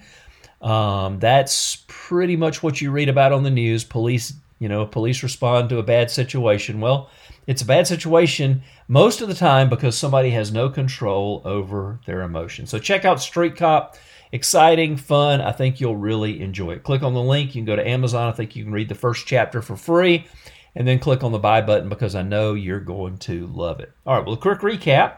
Um, 0.62 1.20
that's 1.20 1.84
pretty 1.88 2.36
much 2.36 2.62
what 2.62 2.80
you 2.80 2.91
read 2.91 3.10
about 3.10 3.34
on 3.34 3.44
the 3.44 3.50
news. 3.50 3.84
Police, 3.84 4.34
you 4.60 4.70
know, 4.70 4.86
police 4.86 5.24
respond 5.24 5.70
to 5.70 5.80
a 5.80 5.84
bad 5.84 6.12
situation. 6.12 6.80
Well, 6.80 7.10
it's 7.48 7.63
a 7.63 7.65
bad 7.65 7.88
situation 7.88 8.62
most 8.88 9.22
of 9.22 9.27
the 9.27 9.34
time 9.34 9.70
because 9.70 9.98
somebody 9.98 10.30
has 10.30 10.51
no 10.51 10.70
control 10.70 11.41
over 11.44 12.00
their 12.06 12.22
emotions. 12.22 12.70
So 12.70 12.77
check 12.77 13.03
out 13.03 13.22
Street 13.22 13.56
Cop 13.56 13.98
exciting, 14.32 14.98
fun. 14.98 15.42
I 15.42 15.52
think 15.52 15.80
you'll 15.80 15.98
really 15.98 16.42
enjoy 16.42 16.72
it. 16.72 16.84
Click 16.84 17.04
on 17.04 17.14
the 17.14 17.22
link. 17.22 17.56
You 17.56 17.62
can 17.62 17.66
go 17.66 17.76
to 17.76 17.88
Amazon. 17.88 18.30
I 18.30 18.32
think 18.32 18.56
you 18.56 18.64
can 18.64 18.74
read 18.74 18.90
the 18.90 18.96
first 18.96 19.26
chapter 19.28 19.62
for 19.62 19.76
free. 19.76 20.26
And 20.74 20.88
then 20.88 21.00
click 21.00 21.24
on 21.24 21.34
the 21.34 21.40
buy 21.40 21.62
button 21.62 21.90
because 21.90 22.16
I 22.16 22.22
know 22.22 22.54
you're 22.54 22.80
going 22.80 23.18
to 23.20 23.48
love 23.48 23.82
it. 23.82 23.92
All 24.06 24.16
right, 24.16 24.26
well, 24.26 24.36
a 24.36 24.38
quick 24.38 24.60
recap. 24.60 25.18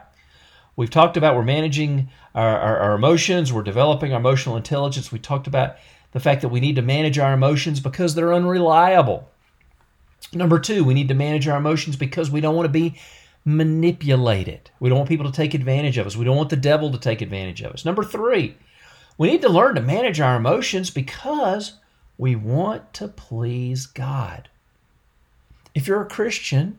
We've 0.76 0.90
talked 0.90 1.16
about 1.16 1.36
we're 1.36 1.44
managing 1.44 2.10
our, 2.34 2.58
our, 2.58 2.78
our 2.78 2.94
emotions, 2.94 3.52
we're 3.52 3.62
developing 3.62 4.12
our 4.12 4.18
emotional 4.18 4.56
intelligence. 4.56 5.12
We 5.12 5.20
talked 5.20 5.46
about 5.46 5.76
the 6.10 6.18
fact 6.18 6.42
that 6.42 6.48
we 6.48 6.58
need 6.58 6.76
to 6.76 6.82
manage 6.82 7.18
our 7.18 7.32
emotions 7.32 7.78
because 7.78 8.14
they're 8.14 8.34
unreliable. 8.34 9.30
Number 10.32 10.58
two, 10.58 10.82
we 10.82 10.94
need 10.94 11.08
to 11.08 11.14
manage 11.14 11.46
our 11.46 11.58
emotions 11.58 11.94
because 11.94 12.30
we 12.30 12.40
don't 12.40 12.56
want 12.56 12.66
to 12.66 12.72
be 12.72 12.98
manipulated. 13.44 14.70
We 14.80 14.88
don't 14.88 14.98
want 14.98 15.08
people 15.08 15.30
to 15.30 15.36
take 15.36 15.54
advantage 15.54 15.98
of 15.98 16.06
us. 16.06 16.16
We 16.16 16.24
don't 16.24 16.36
want 16.36 16.50
the 16.50 16.56
devil 16.56 16.90
to 16.90 16.98
take 16.98 17.20
advantage 17.22 17.62
of 17.62 17.72
us. 17.72 17.84
Number 17.84 18.02
three, 18.02 18.56
we 19.16 19.30
need 19.30 19.42
to 19.42 19.48
learn 19.48 19.74
to 19.76 19.80
manage 19.80 20.20
our 20.20 20.36
emotions 20.36 20.90
because 20.90 21.74
we 22.18 22.36
want 22.36 22.92
to 22.94 23.08
please 23.08 23.86
God. 23.86 24.48
If 25.74 25.86
you're 25.86 26.02
a 26.02 26.06
Christian, 26.06 26.78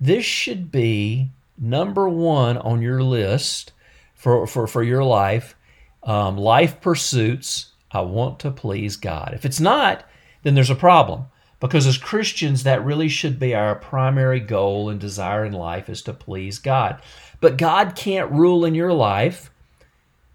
this 0.00 0.24
should 0.24 0.70
be 0.70 1.30
number 1.58 2.08
one 2.08 2.58
on 2.58 2.82
your 2.82 3.02
list 3.02 3.72
for, 4.14 4.46
for, 4.46 4.66
for 4.66 4.82
your 4.82 5.04
life. 5.04 5.54
Um, 6.02 6.36
life 6.36 6.80
pursuits. 6.80 7.72
I 7.90 8.00
want 8.00 8.38
to 8.40 8.50
please 8.50 8.96
God. 8.96 9.32
If 9.34 9.44
it's 9.44 9.60
not, 9.60 10.04
then 10.42 10.54
there's 10.54 10.70
a 10.70 10.74
problem. 10.74 11.26
Because 11.58 11.86
as 11.86 11.96
Christians, 11.96 12.62
that 12.62 12.84
really 12.84 13.08
should 13.08 13.38
be 13.38 13.54
our 13.54 13.74
primary 13.74 14.40
goal 14.40 14.90
and 14.90 15.00
desire 15.00 15.44
in 15.44 15.52
life 15.52 15.88
is 15.88 16.02
to 16.02 16.12
please 16.12 16.58
God. 16.58 17.00
But 17.40 17.56
God 17.56 17.96
can't 17.96 18.30
rule 18.30 18.64
in 18.64 18.74
your 18.74 18.92
life 18.92 19.50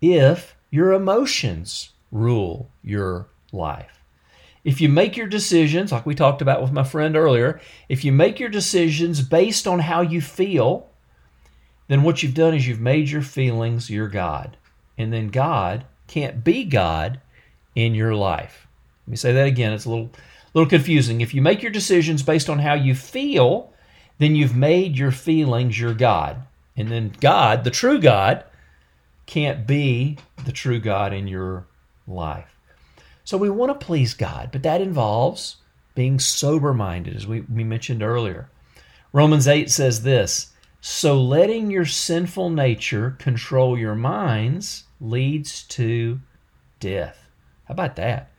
if 0.02 0.56
your 0.72 0.94
emotions 0.94 1.92
rule 2.12 2.72
your 2.82 3.28
life. 3.52 4.02
If 4.64 4.80
you 4.80 4.90
make 4.90 5.18
your 5.18 5.28
decisions, 5.28 5.92
like 5.92 6.06
we 6.06 6.16
talked 6.16 6.42
about 6.42 6.62
with 6.62 6.72
my 6.72 6.84
friend 6.84 7.16
earlier, 7.16 7.60
if 7.90 8.06
you 8.06 8.12
make 8.12 8.40
your 8.40 8.50
decisions 8.50 9.22
based 9.22 9.68
on 9.68 9.80
how 9.80 10.02
you 10.02 10.22
feel, 10.22 10.88
then 11.88 12.04
what 12.04 12.24
you've 12.24 12.34
done 12.34 12.54
is 12.54 12.68
you've 12.68 12.80
made 12.80 13.10
your 13.10 13.22
feelings 13.22 13.90
your 13.90 14.08
God. 14.08 14.56
And 14.98 15.12
then 15.12 15.28
God 15.28 15.86
can't 16.08 16.44
be 16.44 16.64
God 16.64 17.20
in 17.76 17.96
your 17.96 18.16
life. 18.16 18.68
Let 19.06 19.12
me 19.12 19.18
say 19.18 19.34
that 19.34 19.48
again. 19.48 19.74
It's 19.74 19.86
a 19.86 19.90
little, 19.90 20.12
little 20.54 20.70
confusing. 20.70 21.22
If 21.22 21.34
you 21.34 21.42
make 21.42 21.62
your 21.62 21.72
decisions 21.72 22.24
based 22.24 22.50
on 22.50 22.60
how 22.60 22.76
you 22.76 22.94
feel, 22.94 23.74
then 24.20 24.36
you've 24.36 24.56
made 24.56 24.98
your 24.98 25.12
feelings 25.12 25.80
your 25.80 25.96
God. 25.96 26.44
And 26.78 26.90
then 26.90 27.14
God, 27.20 27.64
the 27.64 27.72
true 27.72 28.00
God, 28.00 28.46
can't 29.32 29.66
be 29.66 30.18
the 30.44 30.52
true 30.52 30.78
God 30.78 31.14
in 31.14 31.26
your 31.26 31.66
life. 32.06 32.54
So 33.24 33.38
we 33.38 33.50
want 33.50 33.72
to 33.72 33.86
please 33.86 34.14
God, 34.14 34.50
but 34.52 34.64
that 34.64 34.82
involves 34.82 35.56
being 35.96 36.20
sober 36.20 36.74
minded, 36.74 37.16
as 37.16 37.26
we, 37.26 37.40
we 37.42 37.64
mentioned 37.64 38.04
earlier. 38.04 38.50
Romans 39.14 39.48
8 39.48 39.72
says 39.72 40.04
this 40.04 40.52
So 40.82 41.18
letting 41.18 41.72
your 41.72 41.86
sinful 41.86 42.50
nature 42.50 43.16
control 43.20 43.80
your 43.80 43.96
minds 43.96 44.84
leads 45.00 45.64
to 45.64 46.20
death. 46.82 47.30
How 47.70 47.72
about 47.72 47.96
that? 47.96 48.32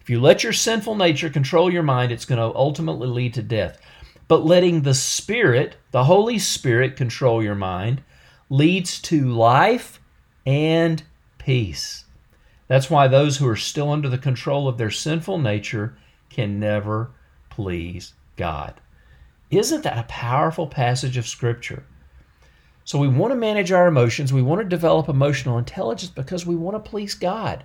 If 0.00 0.08
you 0.08 0.22
let 0.22 0.42
your 0.42 0.54
sinful 0.54 0.94
nature 0.94 1.28
control 1.28 1.70
your 1.70 1.82
mind, 1.82 2.12
it's 2.12 2.24
going 2.24 2.38
to 2.38 2.56
ultimately 2.56 3.08
lead 3.08 3.34
to 3.34 3.42
death. 3.42 3.78
But 4.26 4.46
letting 4.46 4.80
the 4.80 4.94
Spirit, 4.94 5.76
the 5.90 6.04
Holy 6.04 6.38
Spirit, 6.38 6.96
control 6.96 7.42
your 7.42 7.54
mind 7.54 8.02
leads 8.48 9.00
to 9.02 9.28
life 9.28 9.99
and 10.46 11.02
peace. 11.38 12.04
That's 12.68 12.90
why 12.90 13.08
those 13.08 13.36
who 13.36 13.48
are 13.48 13.56
still 13.56 13.90
under 13.90 14.08
the 14.08 14.18
control 14.18 14.68
of 14.68 14.78
their 14.78 14.90
sinful 14.90 15.38
nature 15.38 15.96
can 16.28 16.60
never 16.60 17.10
please 17.48 18.14
God. 18.36 18.80
Isn't 19.50 19.82
that 19.82 19.98
a 19.98 20.04
powerful 20.04 20.68
passage 20.68 21.16
of 21.16 21.26
Scripture? 21.26 21.84
So 22.84 22.98
we 22.98 23.08
want 23.08 23.32
to 23.32 23.36
manage 23.36 23.72
our 23.72 23.88
emotions. 23.88 24.32
We 24.32 24.42
want 24.42 24.60
to 24.60 24.68
develop 24.68 25.08
emotional 25.08 25.58
intelligence 25.58 26.10
because 26.10 26.46
we 26.46 26.56
want 26.56 26.82
to 26.82 26.90
please 26.90 27.14
God. 27.14 27.64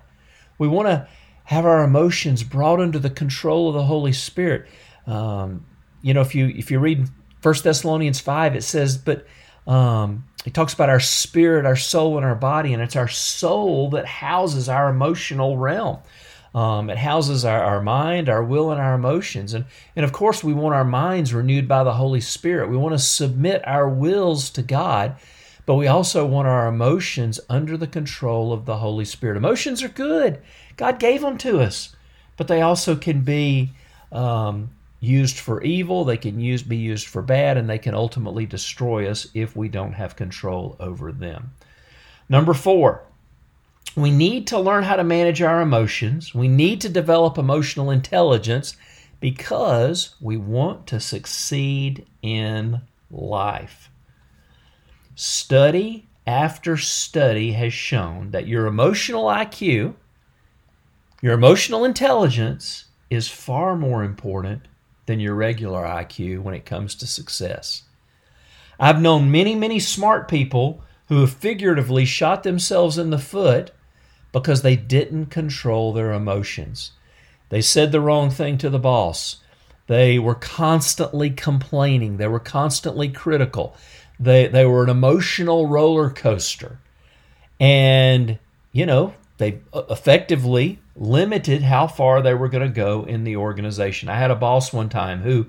We 0.58 0.68
want 0.68 0.88
to 0.88 1.08
have 1.44 1.64
our 1.64 1.84
emotions 1.84 2.42
brought 2.42 2.80
under 2.80 2.98
the 2.98 3.10
control 3.10 3.68
of 3.68 3.74
the 3.74 3.84
Holy 3.84 4.12
Spirit. 4.12 4.66
Um, 5.06 5.64
you 6.02 6.12
know, 6.12 6.20
if 6.20 6.34
you 6.34 6.48
if 6.48 6.70
you 6.70 6.80
read 6.80 7.08
First 7.40 7.64
Thessalonians 7.64 8.20
five, 8.20 8.56
it 8.56 8.64
says, 8.64 8.98
but 8.98 9.26
um, 9.66 10.24
he 10.46 10.52
talks 10.52 10.72
about 10.72 10.88
our 10.88 11.00
spirit, 11.00 11.66
our 11.66 11.74
soul, 11.74 12.16
and 12.16 12.24
our 12.24 12.36
body, 12.36 12.72
and 12.72 12.80
it's 12.80 12.94
our 12.94 13.08
soul 13.08 13.90
that 13.90 14.06
houses 14.06 14.68
our 14.68 14.88
emotional 14.88 15.58
realm. 15.58 15.98
Um, 16.54 16.88
it 16.88 16.98
houses 16.98 17.44
our, 17.44 17.60
our 17.60 17.82
mind, 17.82 18.28
our 18.28 18.44
will, 18.44 18.70
and 18.70 18.80
our 18.80 18.94
emotions. 18.94 19.54
And, 19.54 19.64
and 19.96 20.04
of 20.04 20.12
course, 20.12 20.44
we 20.44 20.54
want 20.54 20.76
our 20.76 20.84
minds 20.84 21.34
renewed 21.34 21.66
by 21.66 21.82
the 21.82 21.94
Holy 21.94 22.20
Spirit. 22.20 22.70
We 22.70 22.76
want 22.76 22.94
to 22.94 22.98
submit 23.00 23.66
our 23.66 23.88
wills 23.88 24.48
to 24.50 24.62
God, 24.62 25.16
but 25.66 25.74
we 25.74 25.88
also 25.88 26.24
want 26.24 26.46
our 26.46 26.68
emotions 26.68 27.40
under 27.50 27.76
the 27.76 27.88
control 27.88 28.52
of 28.52 28.66
the 28.66 28.76
Holy 28.76 29.04
Spirit. 29.04 29.36
Emotions 29.36 29.82
are 29.82 29.88
good, 29.88 30.40
God 30.76 31.00
gave 31.00 31.22
them 31.22 31.38
to 31.38 31.58
us, 31.58 31.96
but 32.36 32.46
they 32.46 32.62
also 32.62 32.94
can 32.94 33.22
be 33.22 33.72
um, 34.12 34.70
used 35.06 35.38
for 35.38 35.62
evil, 35.62 36.04
they 36.04 36.16
can 36.16 36.40
use, 36.40 36.62
be 36.62 36.76
used 36.76 37.06
for 37.06 37.22
bad, 37.22 37.56
and 37.56 37.70
they 37.70 37.78
can 37.78 37.94
ultimately 37.94 38.46
destroy 38.46 39.08
us 39.08 39.28
if 39.34 39.56
we 39.56 39.68
don't 39.68 39.92
have 39.92 40.16
control 40.16 40.76
over 40.80 41.12
them. 41.12 41.52
Number 42.28 42.52
four, 42.52 43.04
we 43.94 44.10
need 44.10 44.46
to 44.48 44.58
learn 44.58 44.84
how 44.84 44.96
to 44.96 45.04
manage 45.04 45.40
our 45.40 45.60
emotions. 45.60 46.34
We 46.34 46.48
need 46.48 46.80
to 46.82 46.88
develop 46.88 47.38
emotional 47.38 47.90
intelligence 47.90 48.76
because 49.20 50.14
we 50.20 50.36
want 50.36 50.86
to 50.88 51.00
succeed 51.00 52.06
in 52.20 52.82
life. 53.10 53.90
Study 55.14 56.06
after 56.26 56.76
study 56.76 57.52
has 57.52 57.72
shown 57.72 58.32
that 58.32 58.48
your 58.48 58.66
emotional 58.66 59.24
IQ, 59.24 59.94
your 61.22 61.32
emotional 61.32 61.84
intelligence, 61.84 62.86
is 63.08 63.28
far 63.28 63.76
more 63.76 64.02
important 64.02 64.62
than 65.06 65.20
your 65.20 65.34
regular 65.34 65.82
IQ 65.84 66.42
when 66.42 66.54
it 66.54 66.66
comes 66.66 66.94
to 66.96 67.06
success. 67.06 67.84
I've 68.78 69.00
known 69.00 69.30
many, 69.30 69.54
many 69.54 69.78
smart 69.80 70.28
people 70.28 70.82
who 71.08 71.20
have 71.20 71.32
figuratively 71.32 72.04
shot 72.04 72.42
themselves 72.42 72.98
in 72.98 73.10
the 73.10 73.18
foot 73.18 73.70
because 74.32 74.62
they 74.62 74.76
didn't 74.76 75.26
control 75.26 75.92
their 75.92 76.12
emotions. 76.12 76.92
They 77.48 77.62
said 77.62 77.92
the 77.92 78.00
wrong 78.00 78.30
thing 78.30 78.58
to 78.58 78.68
the 78.68 78.78
boss. 78.78 79.36
They 79.86 80.18
were 80.18 80.34
constantly 80.34 81.30
complaining. 81.30 82.16
They 82.16 82.26
were 82.26 82.40
constantly 82.40 83.08
critical. 83.08 83.76
They, 84.18 84.48
they 84.48 84.66
were 84.66 84.82
an 84.82 84.90
emotional 84.90 85.68
roller 85.68 86.10
coaster. 86.10 86.80
And, 87.60 88.38
you 88.72 88.84
know, 88.84 89.14
they 89.38 89.60
uh, 89.72 89.84
effectively 89.90 90.80
limited 90.96 91.62
how 91.62 91.86
far 91.86 92.22
they 92.22 92.34
were 92.34 92.48
going 92.48 92.66
to 92.66 92.74
go 92.74 93.04
in 93.04 93.24
the 93.24 93.36
organization. 93.36 94.08
I 94.08 94.18
had 94.18 94.30
a 94.30 94.36
boss 94.36 94.72
one 94.72 94.88
time 94.88 95.20
who 95.20 95.46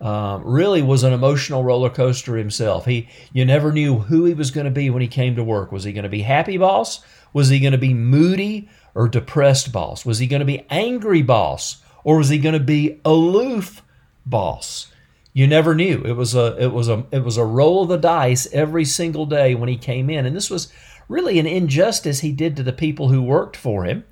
um, 0.00 0.44
really 0.44 0.82
was 0.82 1.02
an 1.02 1.12
emotional 1.12 1.64
roller 1.64 1.90
coaster 1.90 2.36
himself. 2.36 2.84
He, 2.84 3.08
you 3.32 3.44
never 3.44 3.72
knew 3.72 3.98
who 3.98 4.24
he 4.24 4.34
was 4.34 4.50
going 4.50 4.66
to 4.66 4.70
be 4.70 4.90
when 4.90 5.02
he 5.02 5.08
came 5.08 5.34
to 5.36 5.44
work. 5.44 5.72
Was 5.72 5.84
he 5.84 5.92
going 5.92 6.04
to 6.04 6.08
be 6.08 6.22
happy 6.22 6.56
boss? 6.56 7.00
Was 7.32 7.48
he 7.48 7.58
going 7.58 7.72
to 7.72 7.78
be 7.78 7.94
moody 7.94 8.68
or 8.94 9.08
depressed 9.08 9.72
boss? 9.72 10.06
Was 10.06 10.18
he 10.18 10.26
going 10.26 10.40
to 10.40 10.46
be 10.46 10.64
angry 10.70 11.22
boss 11.22 11.82
or 12.04 12.18
was 12.18 12.28
he 12.28 12.38
going 12.38 12.54
to 12.54 12.60
be 12.60 13.00
aloof 13.04 13.82
boss? 14.24 14.92
You 15.32 15.46
never 15.46 15.74
knew. 15.74 16.02
It 16.02 16.14
was 16.14 16.34
a 16.34 16.56
it 16.60 16.72
was 16.72 16.88
a 16.88 17.06
it 17.12 17.22
was 17.22 17.36
a 17.36 17.44
roll 17.44 17.82
of 17.82 17.88
the 17.88 17.96
dice 17.96 18.48
every 18.52 18.84
single 18.84 19.26
day 19.26 19.54
when 19.54 19.68
he 19.68 19.76
came 19.76 20.10
in, 20.10 20.26
and 20.26 20.34
this 20.34 20.50
was 20.50 20.72
really 21.08 21.38
an 21.38 21.46
injustice 21.46 22.20
he 22.20 22.32
did 22.32 22.56
to 22.56 22.62
the 22.62 22.72
people 22.72 23.08
who 23.10 23.22
worked 23.22 23.56
for 23.56 23.84
him. 23.84 24.04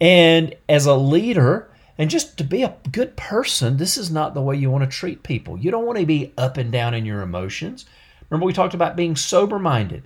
And 0.00 0.54
as 0.68 0.86
a 0.86 0.94
leader, 0.94 1.70
and 1.98 2.08
just 2.08 2.38
to 2.38 2.44
be 2.44 2.62
a 2.62 2.76
good 2.90 3.16
person, 3.16 3.76
this 3.76 3.98
is 3.98 4.10
not 4.10 4.32
the 4.32 4.40
way 4.40 4.56
you 4.56 4.70
want 4.70 4.90
to 4.90 4.96
treat 4.96 5.22
people. 5.22 5.58
You 5.58 5.70
don't 5.70 5.86
want 5.86 5.98
to 5.98 6.06
be 6.06 6.32
up 6.38 6.56
and 6.56 6.72
down 6.72 6.94
in 6.94 7.04
your 7.04 7.20
emotions. 7.20 7.84
Remember, 8.30 8.46
we 8.46 8.52
talked 8.52 8.74
about 8.74 8.96
being 8.96 9.16
sober 9.16 9.58
minded. 9.58 10.04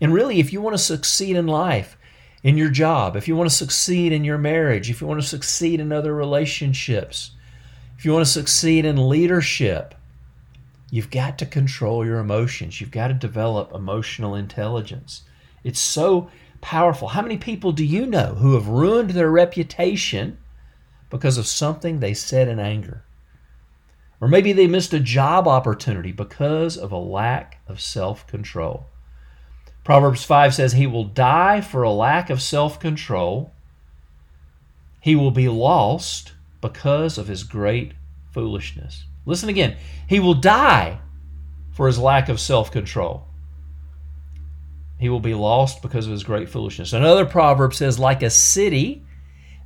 And 0.00 0.12
really, 0.12 0.40
if 0.40 0.52
you 0.52 0.60
want 0.60 0.74
to 0.74 0.82
succeed 0.82 1.36
in 1.36 1.46
life, 1.46 1.96
in 2.42 2.56
your 2.56 2.70
job, 2.70 3.16
if 3.16 3.28
you 3.28 3.36
want 3.36 3.48
to 3.48 3.56
succeed 3.56 4.12
in 4.12 4.24
your 4.24 4.38
marriage, 4.38 4.90
if 4.90 5.00
you 5.00 5.06
want 5.06 5.20
to 5.20 5.26
succeed 5.26 5.80
in 5.80 5.92
other 5.92 6.14
relationships, 6.14 7.32
if 7.98 8.04
you 8.04 8.12
want 8.12 8.24
to 8.24 8.30
succeed 8.30 8.84
in 8.84 9.08
leadership, 9.08 9.94
you've 10.90 11.10
got 11.10 11.38
to 11.38 11.46
control 11.46 12.04
your 12.04 12.18
emotions. 12.18 12.80
You've 12.80 12.90
got 12.90 13.08
to 13.08 13.14
develop 13.14 13.72
emotional 13.72 14.34
intelligence. 14.34 15.22
It's 15.64 15.80
so 15.80 16.30
powerful. 16.60 17.08
How 17.08 17.22
many 17.22 17.36
people 17.36 17.72
do 17.72 17.84
you 17.84 18.06
know 18.06 18.34
who 18.34 18.54
have 18.54 18.68
ruined 18.68 19.10
their 19.10 19.30
reputation 19.30 20.38
because 21.10 21.38
of 21.38 21.46
something 21.46 22.00
they 22.00 22.14
said 22.14 22.48
in 22.48 22.58
anger? 22.58 23.04
Or 24.20 24.28
maybe 24.28 24.52
they 24.52 24.66
missed 24.66 24.94
a 24.94 25.00
job 25.00 25.46
opportunity 25.46 26.12
because 26.12 26.76
of 26.76 26.90
a 26.92 26.98
lack 26.98 27.60
of 27.66 27.80
self 27.80 28.26
control. 28.26 28.86
Proverbs 29.84 30.24
5 30.24 30.54
says, 30.54 30.72
He 30.72 30.86
will 30.86 31.04
die 31.04 31.60
for 31.60 31.82
a 31.82 31.92
lack 31.92 32.30
of 32.30 32.42
self 32.42 32.80
control. 32.80 33.52
He 35.00 35.14
will 35.14 35.30
be 35.30 35.48
lost 35.48 36.32
because 36.60 37.18
of 37.18 37.28
his 37.28 37.44
great 37.44 37.92
foolishness. 38.32 39.04
Listen 39.26 39.48
again. 39.48 39.76
He 40.08 40.18
will 40.18 40.34
die 40.34 40.98
for 41.70 41.86
his 41.86 41.98
lack 41.98 42.28
of 42.28 42.40
self 42.40 42.70
control 42.72 43.26
he 44.98 45.08
will 45.08 45.20
be 45.20 45.34
lost 45.34 45.82
because 45.82 46.06
of 46.06 46.12
his 46.12 46.24
great 46.24 46.48
foolishness. 46.48 46.92
Another 46.92 47.26
proverb 47.26 47.74
says, 47.74 47.98
like 47.98 48.22
a 48.22 48.30
city 48.30 49.02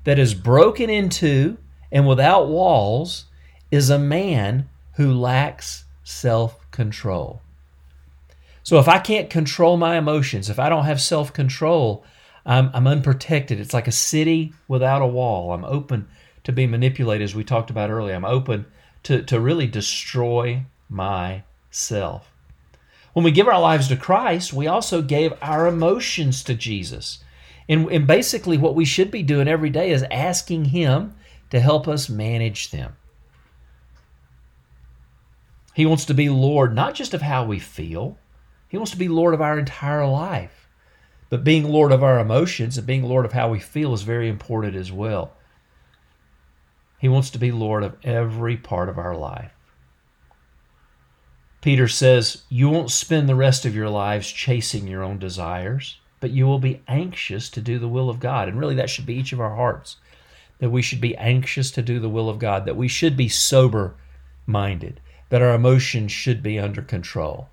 that 0.04 0.18
is 0.18 0.34
broken 0.34 0.90
into 0.90 1.56
and 1.92 2.06
without 2.06 2.48
walls 2.48 3.26
is 3.70 3.90
a 3.90 3.98
man 3.98 4.68
who 4.94 5.12
lacks 5.12 5.84
self 6.04 6.70
control. 6.70 7.40
So 8.62 8.78
if 8.78 8.88
I 8.88 8.98
can't 8.98 9.30
control 9.30 9.76
my 9.76 9.96
emotions, 9.96 10.50
if 10.50 10.58
I 10.58 10.68
don't 10.68 10.84
have 10.84 11.00
self 11.00 11.32
control, 11.32 12.04
I'm, 12.44 12.70
I'm 12.72 12.86
unprotected. 12.86 13.60
It's 13.60 13.74
like 13.74 13.88
a 13.88 13.92
city 13.92 14.52
without 14.68 15.02
a 15.02 15.06
wall. 15.06 15.52
I'm 15.52 15.64
open 15.64 16.08
to 16.44 16.52
be 16.52 16.66
manipulated, 16.66 17.24
as 17.24 17.34
we 17.34 17.44
talked 17.44 17.70
about 17.70 17.90
earlier. 17.90 18.14
I'm 18.14 18.24
open 18.24 18.66
to, 19.04 19.22
to 19.22 19.40
really 19.40 19.66
destroy 19.66 20.64
myself. 20.88 22.29
When 23.12 23.24
we 23.24 23.32
give 23.32 23.48
our 23.48 23.60
lives 23.60 23.88
to 23.88 23.96
Christ, 23.96 24.52
we 24.52 24.66
also 24.66 25.02
gave 25.02 25.32
our 25.42 25.66
emotions 25.66 26.44
to 26.44 26.54
Jesus. 26.54 27.22
And, 27.68 27.90
and 27.90 28.06
basically, 28.06 28.56
what 28.56 28.74
we 28.74 28.84
should 28.84 29.10
be 29.10 29.22
doing 29.22 29.48
every 29.48 29.70
day 29.70 29.90
is 29.90 30.04
asking 30.10 30.66
Him 30.66 31.14
to 31.50 31.60
help 31.60 31.88
us 31.88 32.08
manage 32.08 32.70
them. 32.70 32.96
He 35.74 35.86
wants 35.86 36.04
to 36.06 36.14
be 36.14 36.28
Lord 36.28 36.74
not 36.74 36.94
just 36.94 37.14
of 37.14 37.22
how 37.22 37.44
we 37.44 37.58
feel, 37.58 38.18
He 38.68 38.76
wants 38.76 38.92
to 38.92 38.98
be 38.98 39.08
Lord 39.08 39.34
of 39.34 39.40
our 39.40 39.58
entire 39.58 40.06
life. 40.06 40.68
But 41.30 41.44
being 41.44 41.64
Lord 41.64 41.92
of 41.92 42.02
our 42.02 42.18
emotions 42.18 42.76
and 42.76 42.86
being 42.86 43.04
Lord 43.04 43.24
of 43.24 43.32
how 43.32 43.48
we 43.50 43.60
feel 43.60 43.94
is 43.94 44.02
very 44.02 44.28
important 44.28 44.74
as 44.74 44.90
well. 44.90 45.32
He 46.98 47.08
wants 47.08 47.30
to 47.30 47.38
be 47.38 47.52
Lord 47.52 47.84
of 47.84 47.96
every 48.02 48.56
part 48.56 48.88
of 48.88 48.98
our 48.98 49.16
life. 49.16 49.52
Peter 51.60 51.88
says, 51.88 52.42
You 52.48 52.70
won't 52.70 52.90
spend 52.90 53.28
the 53.28 53.34
rest 53.34 53.66
of 53.66 53.74
your 53.74 53.90
lives 53.90 54.30
chasing 54.30 54.86
your 54.86 55.02
own 55.02 55.18
desires, 55.18 55.98
but 56.20 56.30
you 56.30 56.46
will 56.46 56.58
be 56.58 56.82
anxious 56.88 57.48
to 57.50 57.60
do 57.60 57.78
the 57.78 57.88
will 57.88 58.08
of 58.08 58.20
God. 58.20 58.48
And 58.48 58.58
really, 58.58 58.74
that 58.76 58.90
should 58.90 59.06
be 59.06 59.14
each 59.14 59.32
of 59.32 59.40
our 59.40 59.56
hearts 59.56 59.96
that 60.60 60.70
we 60.70 60.82
should 60.82 61.00
be 61.00 61.16
anxious 61.16 61.70
to 61.72 61.82
do 61.82 61.98
the 61.98 62.08
will 62.08 62.28
of 62.28 62.38
God, 62.38 62.66
that 62.66 62.76
we 62.76 62.86
should 62.86 63.16
be 63.16 63.28
sober 63.28 63.94
minded, 64.46 65.00
that 65.30 65.42
our 65.42 65.54
emotions 65.54 66.12
should 66.12 66.42
be 66.42 66.58
under 66.58 66.82
control. 66.82 67.48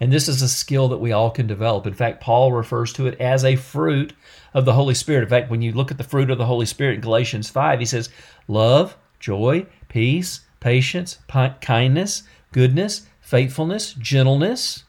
And 0.00 0.12
this 0.12 0.26
is 0.26 0.42
a 0.42 0.48
skill 0.48 0.88
that 0.88 0.98
we 0.98 1.12
all 1.12 1.30
can 1.30 1.46
develop. 1.46 1.86
In 1.86 1.94
fact, 1.94 2.20
Paul 2.20 2.52
refers 2.52 2.92
to 2.94 3.06
it 3.06 3.18
as 3.20 3.44
a 3.44 3.56
fruit 3.56 4.12
of 4.52 4.64
the 4.64 4.72
Holy 4.72 4.94
Spirit. 4.94 5.22
In 5.22 5.28
fact, 5.28 5.50
when 5.50 5.62
you 5.62 5.72
look 5.72 5.90
at 5.90 5.98
the 5.98 6.04
fruit 6.04 6.30
of 6.30 6.38
the 6.38 6.46
Holy 6.46 6.66
Spirit 6.66 6.96
in 6.96 7.00
Galatians 7.00 7.48
5, 7.48 7.78
he 7.78 7.86
says, 7.86 8.10
love, 8.48 8.96
joy, 9.20 9.66
peace, 9.88 10.40
patience, 10.60 11.18
kindness, 11.60 12.22
goodness, 12.52 13.06
faithfulness, 13.26 13.92
gentleness, 13.94 14.84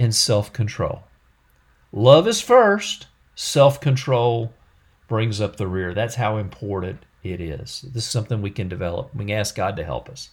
and 0.00 0.12
self 0.12 0.52
control. 0.52 1.04
Love 1.92 2.26
is 2.26 2.40
first, 2.40 3.06
self 3.36 3.80
control 3.80 4.52
brings 5.06 5.40
up 5.40 5.54
the 5.54 5.68
rear. 5.68 5.94
That's 5.94 6.16
how 6.16 6.38
important 6.38 7.04
it 7.22 7.40
is. 7.40 7.82
This 7.82 8.02
is 8.04 8.10
something 8.10 8.42
we 8.42 8.50
can 8.50 8.68
develop. 8.68 9.14
We 9.14 9.26
can 9.26 9.36
ask 9.36 9.54
God 9.54 9.76
to 9.76 9.84
help 9.84 10.08
us. 10.08 10.30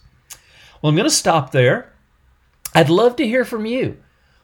Well, 0.82 0.90
I'm 0.90 0.96
going 0.96 1.08
to 1.08 1.14
stop 1.14 1.52
there. 1.52 1.92
I'd 2.74 2.90
love 2.90 3.14
to 3.16 3.26
hear 3.26 3.44
from 3.44 3.64
you. 3.64 3.98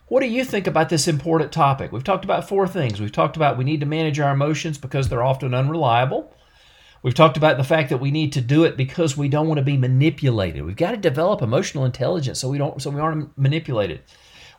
What 0.07 0.21
do 0.21 0.27
you 0.27 0.45
think 0.45 0.69
about 0.69 0.89
this 0.89 1.09
important 1.09 1.51
topic? 1.51 1.91
We've 1.91 2.05
talked 2.05 2.25
about 2.25 2.49
four 2.49 2.69
things. 2.69 3.01
We've 3.01 3.11
talked 3.11 3.37
about 3.37 3.59
we 3.59 3.65
need 3.65 3.81
to 3.81 3.87
manage 3.87 4.21
our 4.21 4.33
emotions 4.33 4.79
because 4.79 5.09
they're 5.09 5.25
often 5.25 5.55
unreliable. 5.55 6.33
We've 7.05 7.13
talked 7.13 7.37
about 7.37 7.59
the 7.59 7.65
fact 7.65 7.91
that 7.91 8.01
we 8.01 8.11
need 8.11 8.33
to 8.33 8.41
do 8.41 8.65
it 8.65 8.79
because 8.79 9.15
we 9.15 9.29
don't 9.29 9.47
want 9.47 9.59
to 9.59 9.65
be 9.65 9.77
manipulated. 9.77 10.65
We've 10.65 10.75
got 10.75 10.93
to 10.93 10.97
develop 10.97 11.43
emotional 11.43 11.85
intelligence 11.85 12.41
so 12.41 12.49
we 12.49 12.57
don't 12.57 12.81
so 12.81 12.89
we 12.89 12.99
aren't 12.99 13.37
manipulated. 13.37 14.01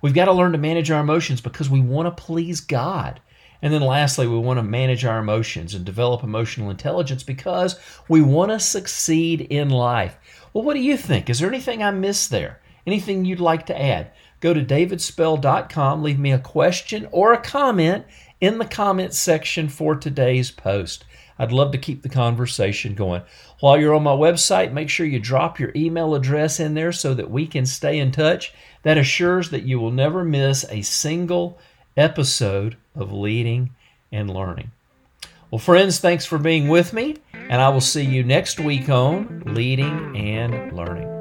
We've 0.04 0.14
got 0.14 0.26
to 0.26 0.32
learn 0.32 0.52
to 0.52 0.60
manage 0.60 0.92
our 0.92 1.02
emotions 1.02 1.42
because 1.42 1.72
we 1.72 1.82
want 1.82 2.06
to 2.06 2.24
please 2.24 2.62
God. 2.62 3.20
And 3.64 3.74
then 3.74 3.82
lastly, 3.82 4.28
we 4.28 4.38
want 4.38 4.60
to 4.60 4.64
manage 4.64 5.06
our 5.06 5.18
emotions 5.18 5.74
and 5.74 5.84
develop 5.84 6.22
emotional 6.22 6.70
intelligence 6.70 7.24
because 7.24 7.80
we 8.10 8.22
want 8.22 8.52
to 8.52 8.60
succeed 8.60 9.42
in 9.42 9.72
life. 9.72 10.16
Well, 10.54 10.64
what 10.64 10.76
do 10.76 10.82
you 10.82 10.98
think? 10.98 11.32
Is 11.32 11.40
there 11.40 11.50
anything 11.50 11.82
I 11.82 11.90
missed 11.90 12.30
there? 12.30 12.62
Anything 12.86 13.26
you'd 13.26 13.40
like 13.40 13.66
to 13.66 13.82
add? 13.82 14.12
Go 14.40 14.54
to 14.54 14.64
davidspell.com, 14.64 16.04
leave 16.04 16.20
me 16.20 16.32
a 16.32 16.38
question 16.38 17.08
or 17.12 17.34
a 17.34 17.42
comment 17.42 18.06
in 18.40 18.60
the 18.60 18.66
comments 18.66 19.18
section 19.18 19.68
for 19.68 19.96
today's 19.96 20.52
post. 20.52 21.06
I'd 21.38 21.52
love 21.52 21.72
to 21.72 21.78
keep 21.78 22.02
the 22.02 22.10
conversation 22.10 22.96
going. 22.96 23.22
While 23.60 23.80
you're 23.80 23.96
on 23.96 24.04
my 24.04 24.12
website, 24.12 24.72
make 24.72 24.90
sure 24.90 25.06
you 25.06 25.20
drop 25.20 25.60
your 25.60 25.72
email 25.76 26.16
address 26.16 26.60
in 26.60 26.74
there 26.74 26.92
so 26.92 27.14
that 27.14 27.30
we 27.30 27.46
can 27.48 27.66
stay 27.66 28.00
in 28.00 28.12
touch. 28.12 28.54
That 28.84 28.98
assures 28.98 29.50
that 29.50 29.64
you 29.64 29.80
will 29.80 29.92
never 29.92 30.24
miss 30.24 30.66
a 30.70 30.82
single 30.82 31.58
episode 31.98 32.78
of 32.96 33.12
Leading 33.12 33.72
and 34.12 34.30
Learning. 34.30 34.72
Well, 35.52 35.60
friends, 35.60 36.00
thanks 36.00 36.26
for 36.26 36.38
being 36.38 36.68
with 36.68 36.94
me, 36.94 37.18
and 37.34 37.62
I 37.62 37.70
will 37.70 37.82
see 37.82 38.04
you 38.04 38.24
next 38.24 38.60
week 38.60 38.90
on 38.90 39.44
Leading 39.46 40.16
and 40.16 40.76
Learning. 40.76 41.15